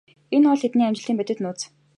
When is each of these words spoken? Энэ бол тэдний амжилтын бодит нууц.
Энэ 0.35 0.47
бол 0.49 0.61
тэдний 0.63 0.87
амжилтын 0.87 1.15
бодит 1.19 1.39
нууц. 1.43 1.59